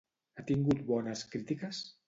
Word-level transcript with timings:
Ha 0.41 0.45
tingut 0.47 0.81
bones 0.87 1.23
crítiques? 1.35 1.87